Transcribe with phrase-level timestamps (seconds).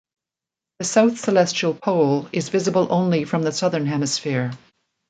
[0.79, 4.51] The south celestial pole is visible only from the Southern Hemisphere.